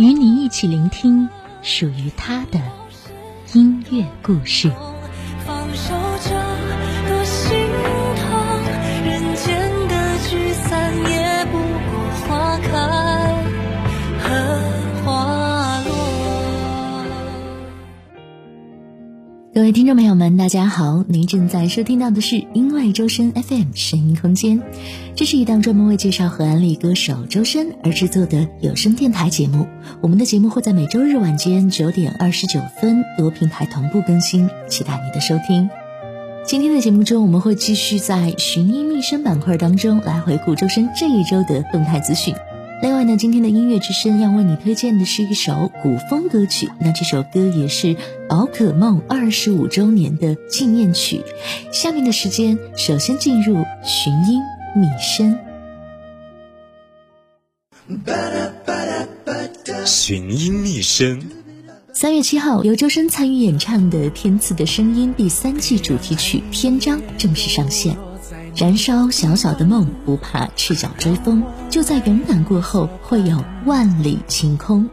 [0.00, 1.28] 与你一起聆听
[1.60, 2.58] 属于他的
[3.52, 4.72] 音乐故事。
[19.52, 21.04] 各位听众朋友们，大家好！
[21.08, 24.62] 您正在收听到的是因为周深 FM 声音空间，
[25.16, 29.66] 这是一档专门为介绍和安利歌手周深而制作的有声电台节目。
[30.00, 35.68] 我们的节目会在每周日晚间九点二十九分多平台同步更新，期待你的收听。
[36.44, 42.32] 今天的节目中，我们会继续在寻音觅声板块当中来回顾周深这一周的动态资讯。
[42.82, 47.94] 另外呢，今天的音乐之声要为你推荐的是一首古风歌曲，那这首歌也是
[48.26, 51.20] 宝可梦二十五周年的纪念曲。
[51.70, 54.40] 下面的时间，首先进入寻音
[54.74, 55.38] 觅声。
[59.84, 61.20] 寻音觅声。
[61.92, 67.94] 三月七号，由周深参与演唱的《天赐的声音》第三季主题曲《篇章》正式上线。
[68.60, 74.86] 燃烧小小的梦，不怕赤脚追风，就在勇敢过后，会有万里晴空。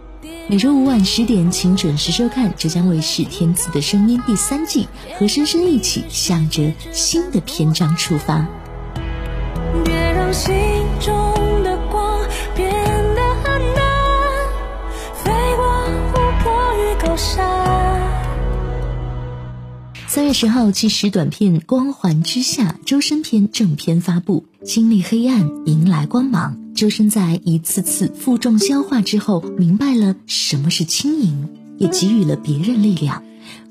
[0.48, 4.88] 每周五晚十点，请准时收看浙江卫视《天赐的声音》第三季，
[5.20, 8.48] 和深深一起向着新的篇章出发。
[9.84, 10.56] 别让心
[11.02, 11.37] 中。
[20.18, 24.46] 三月十号，纪实短片《光环之下》周深篇正片发布。
[24.64, 26.58] 经历黑暗，迎来光芒。
[26.74, 33.24] 周深在一次次负重消化之后，明白了什么是轻盈，也给予了别人力量。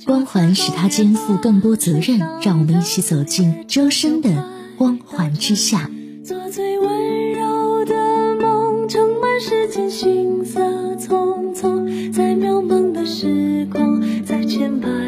[0.05, 2.21] 光环使他肩负更多责任。
[2.41, 4.49] 让我们一起走进周深的
[4.79, 5.91] 光环之下。
[6.25, 10.61] 做最温柔的梦，盛满世间行色
[10.95, 15.06] 匆匆，在渺茫的时空，在千百。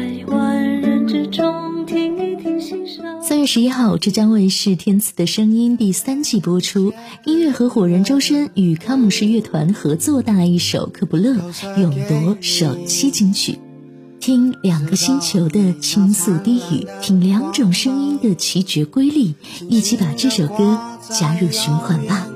[3.21, 6.93] 三月十一号，浙江卫视《天赐的声音》第三季播出，
[7.25, 11.33] 音乐合伙人周深与康姆士乐团合作带来一首《克卜勒》，
[11.79, 13.59] 勇夺首期金曲。
[14.19, 19.35] 听两个星球的倾诉低语，听两种声音的奇绝瑰丽，
[19.69, 20.77] 一起把这首歌
[21.09, 22.27] 加入循环吧。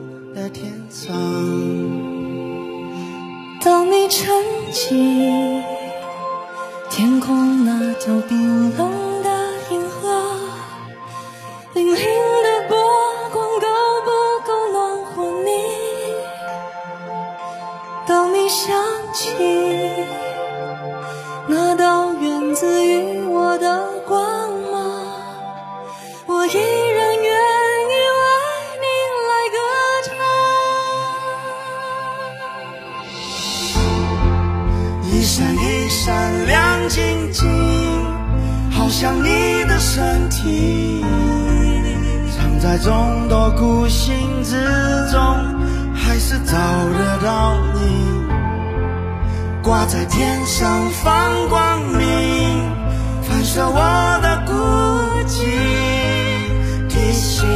[3.62, 4.34] 当你撑
[4.72, 4.96] 起
[6.96, 9.30] 天空那条冰冷的
[9.72, 10.38] 银河。
[11.74, 12.53] 零零的
[42.74, 44.56] 在众多孤星之
[45.12, 45.22] 中，
[45.94, 48.26] 还是找得到你。
[49.62, 52.02] 挂在天上放光明，
[53.22, 54.54] 反射我的孤
[55.28, 55.44] 寂，
[56.90, 57.48] 提醒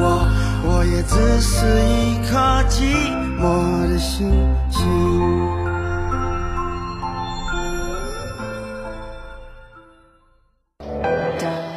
[0.00, 0.26] 我，
[0.64, 2.38] 我也只是一颗
[2.70, 4.32] 寂寞的星
[4.70, 5.63] 星。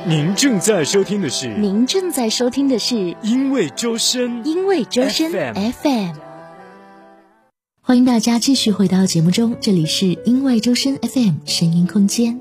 [0.09, 6.13] 您正在收听的是，您正在收听的是，因为周深，因为周深 FM。
[7.81, 12.39] 欢迎大家继续回到节目中，这里是因为周深 FM 声音空间。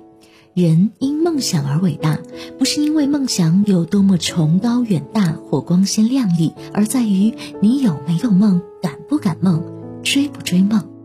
[0.54, 2.20] 人因梦想而伟大，
[2.56, 9.60] 不是因为梦想有多么崇高远大或光鲜亮丽，而在于你有没有梦，敢不敢梦，
[10.04, 10.95] 追不追梦。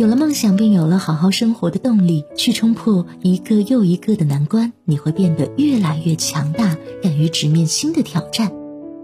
[0.00, 8.50] 有了梦想，便有了好好生活的动力，去冲破一个又一个的难关，你会变得越来越强大，敢于直面新的挑战。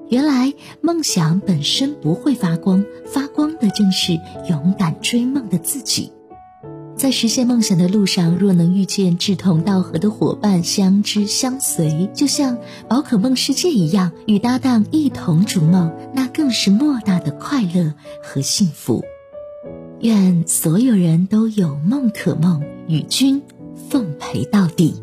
[0.08, 6.10] 原来梦想本身不会发光，发光的正是勇敢追梦的自己。
[6.96, 12.56] 在实现梦想的路上，若能遇见志同道合的伙伴，相知相随，就像
[12.88, 19.04] 宝可梦世界一样，与搭档一同逐梦，那更是莫大的快乐和幸福。
[20.00, 23.42] 愿所有人都有梦可梦，与君
[23.88, 24.94] 奉陪到底。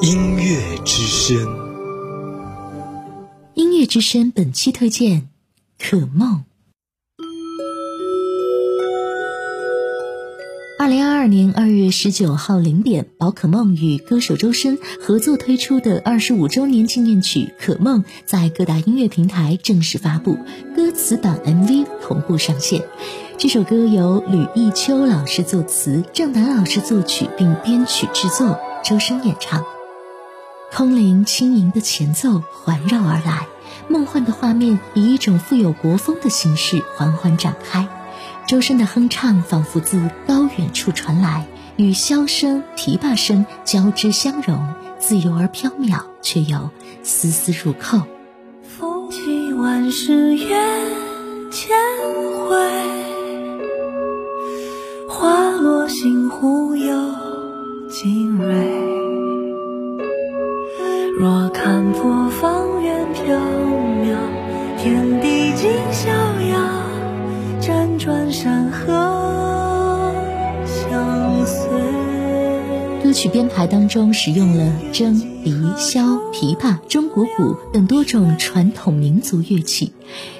[0.00, 1.38] 音乐之声，
[3.54, 5.20] 音乐之声本期推荐
[5.78, 6.38] 《可梦》。
[11.26, 20.38] 二零二二年二月十九号零点，宝可梦与歌手周深合作推出的二十五周年纪念曲《可梦》在各大音乐平台正式发布，
[20.76, 22.84] 歌词版 MV 同步上线。
[23.38, 29.64] 这首歌由吕艺秋老师作词，郑楠老师作曲并编曲制作，周深演唱。
[30.72, 33.48] 空灵轻盈的前奏环绕而来，
[33.88, 37.88] 梦幻的画面以一种富有国风的形式缓缓展开。
[38.46, 41.44] 周深的哼唱仿佛自高远处传来，
[41.74, 44.64] 与箫声、琵琶声交织相融，
[45.00, 46.70] 自由而飘渺，却又
[47.02, 48.00] 丝丝入扣。
[48.62, 50.54] 风起万事月
[51.50, 51.76] 千
[52.48, 52.56] 回，
[55.08, 56.94] 花落星湖有
[57.90, 58.54] 惊蕊。
[61.18, 63.36] 若看破方圆缥
[64.04, 64.16] 缈，
[64.78, 66.12] 天地尽逍
[73.16, 79.92] 曲编排当中使用了筝、笛、箫、琵琶、中国鼓等多种传统民族乐器，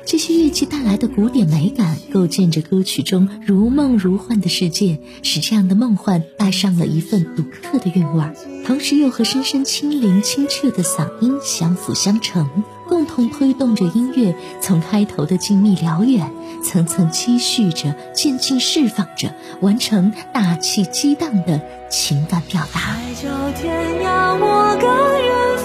[0.04, 8.34] 这些乐器带来的古典美感，构建着歌曲中如梦如幻的世界，使这样的梦幻带上了一份独特的韵味儿，
[8.66, 12.46] 同时又和深深清灵清澈的嗓音相辅相成。
[12.88, 16.30] 共同推动着音乐从开头的静谧辽远，
[16.62, 21.60] 层层积蓄着，渐渐释放着，完成大气激荡的
[21.90, 22.80] 情感表达。
[22.80, 23.28] 海角
[23.60, 25.58] 天涯，我甘愿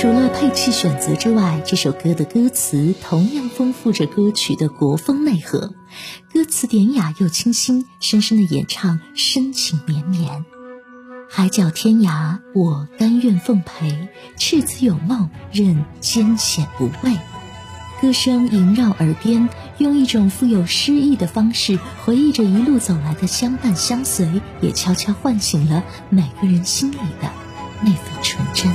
[0.00, 5.74] 除了配器选择之外，这首歌的歌词同样丰富着歌曲的国风内核。
[6.32, 10.46] 歌词典雅又清新，深深的演唱深情绵绵。
[11.28, 14.08] 海角天涯，我甘愿奉陪；
[14.38, 17.18] 赤子有梦，任艰险不畏。
[18.00, 27.30] 歌声萦绕耳边，用一种富有诗意的方式回忆着一路走来的相伴相随，也悄悄唤醒了每个人心里的
[27.82, 28.72] 那份纯真。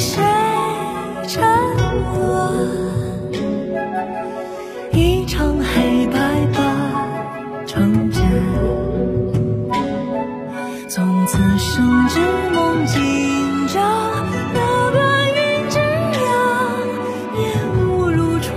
[0.00, 0.16] 谁
[1.28, 1.42] 沉
[1.76, 3.30] 沦？
[4.92, 6.18] 一场黑白
[6.54, 6.58] 把
[7.66, 8.22] 成茧。
[10.88, 12.18] 从此生之
[12.50, 13.78] 梦今朝，
[14.54, 14.98] 那白
[15.36, 16.24] 云之阳，
[17.36, 17.44] 烟
[17.76, 18.48] 雾如初。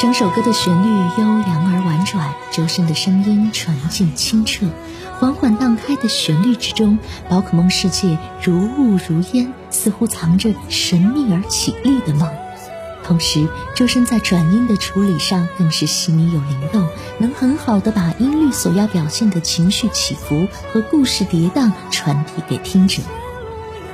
[0.00, 1.57] 整首歌的旋律悠扬
[2.10, 4.66] 转，周深的声音纯净清澈，
[5.18, 6.98] 缓缓荡开的旋律之中，
[7.28, 12.26] 宝可梦世界如雾如烟，似乎藏着神秘而绮丽的梦。
[13.04, 16.88] 同时，周深在转音的处理上更是细腻有灵动，
[17.18, 23.02] 能很好的把音律所要表现的情绪起伏和故事跌宕传递给听者。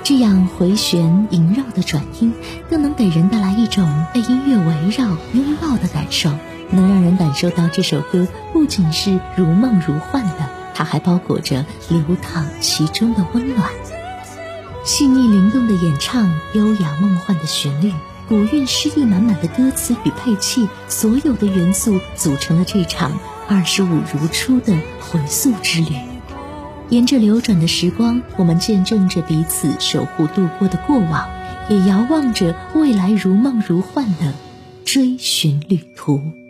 [0.04, 2.32] 这样回旋萦绕的转音，
[2.70, 6.30] 更能给人带来一种被音乐围绕、拥抱的感受，
[6.74, 13.70] 能让人感受到这首歌不仅是如梦如幻的，它还包裹着流淌其中的温暖。
[14.84, 17.92] 细腻灵动的演唱，优雅梦幻的旋律，
[18.28, 25.94] 古韵诗意满满的歌词与配器，所有的元素组成了这场二十五如初的回溯之旅。
[26.90, 31.26] 沿着流转的时光，我们见证着彼此守护度过的过往，
[31.70, 34.34] 也遥望着未来如梦如幻的
[34.84, 36.43] 追寻旅途。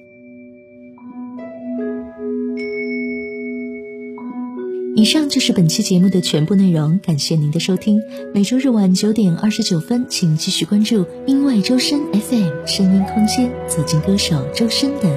[4.96, 8.00] 以上就是本期节目的全部内容，感谢您的收听。
[8.32, 15.08] 每周日晚九点二十九分，请继续关注音外周深 FM 声音空间，走进歌手周深的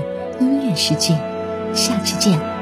[0.42, 1.10] 音乐世界。
[1.76, 2.57] 下期见。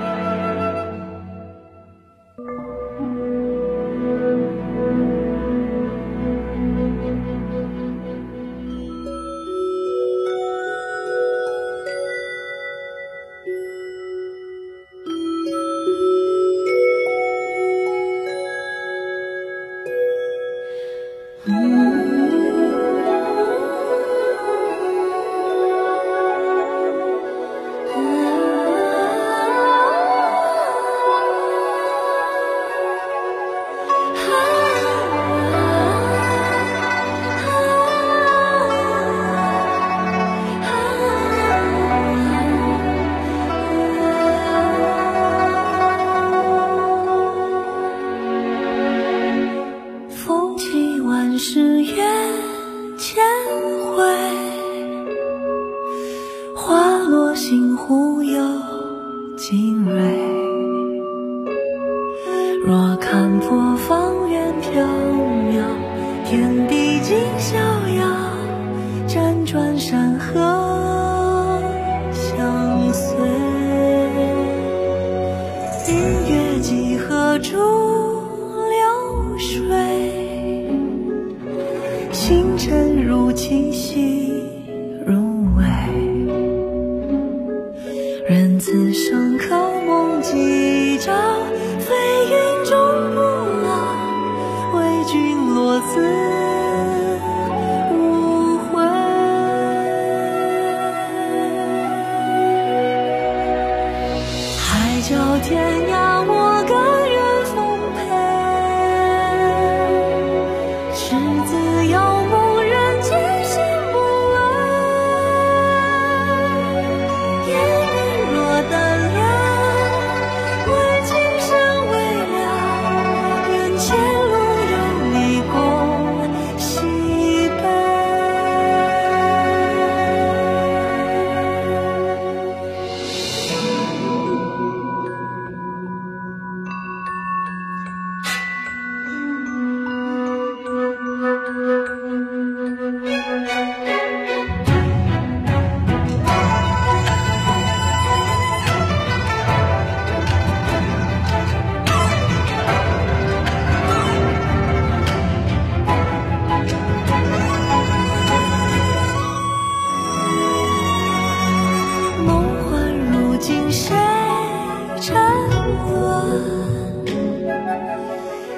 [57.48, 58.55] 心忽悠。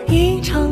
[0.10, 0.67] 一场